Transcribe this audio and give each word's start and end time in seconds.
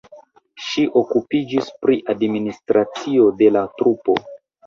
Ŝi 0.67 0.83
okupiĝis 1.01 1.67
pri 1.83 1.99
administracio 2.15 3.29
de 3.43 3.53
la 3.59 3.63
trupo. 3.83 4.19